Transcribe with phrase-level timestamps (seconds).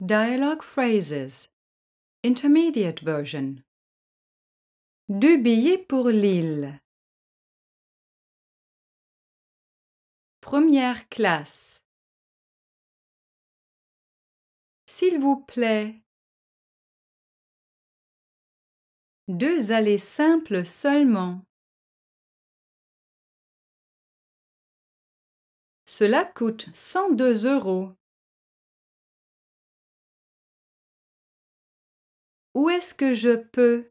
[0.00, 1.52] Dialogue phrases.
[2.24, 3.62] Intermediate version.
[5.08, 6.80] Deux billets pour Lille.
[10.40, 11.80] Première classe.
[14.86, 16.02] S'il vous plaît.
[19.28, 21.40] Deux allées simples seulement.
[25.84, 27.94] Cela coûte 102 euros.
[32.54, 33.90] Où est-ce que je peux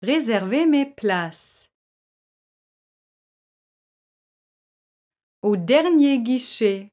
[0.00, 1.70] réserver mes places?
[5.42, 6.90] Au dernier guichet.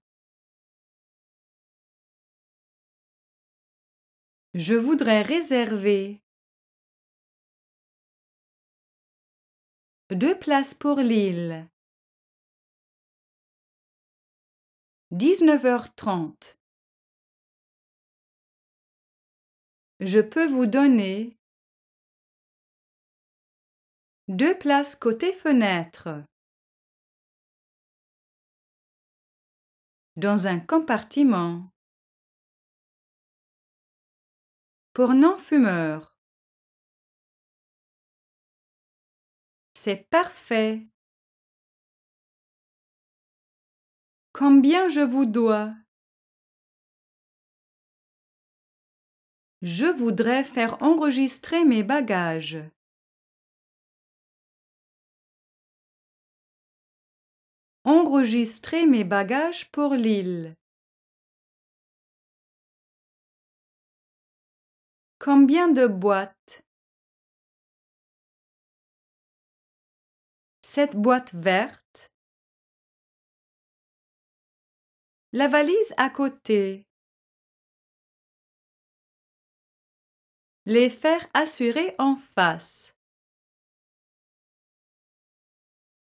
[4.53, 6.21] Je voudrais réserver
[10.09, 11.69] deux places pour Lille.
[15.13, 16.57] 19h30.
[19.99, 21.35] Je peux vous donner
[24.27, 26.23] deux places côté fenêtre.
[30.15, 31.71] Dans un compartiment.
[34.93, 36.15] Pour non-fumeurs.
[39.73, 40.87] C'est parfait.
[44.33, 45.73] Combien je vous dois?
[49.63, 52.59] Je voudrais faire enregistrer mes bagages.
[57.83, 60.55] Enregistrer mes bagages pour Lille.
[65.19, 66.63] Combien de boîtes?
[70.61, 72.11] Cette boîte verte.
[75.31, 76.86] La valise à côté.
[80.69, 82.96] Les faire assurer en face.